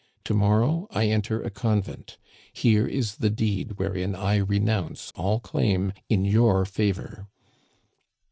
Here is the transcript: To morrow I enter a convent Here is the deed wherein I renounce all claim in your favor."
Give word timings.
To 0.23 0.33
morrow 0.33 0.87
I 0.89 1.09
enter 1.09 1.43
a 1.43 1.51
convent 1.51 2.17
Here 2.53 2.87
is 2.87 3.17
the 3.17 3.29
deed 3.29 3.73
wherein 3.77 4.15
I 4.15 4.37
renounce 4.37 5.11
all 5.15 5.39
claim 5.39 5.93
in 6.09 6.25
your 6.25 6.65
favor." 6.65 7.27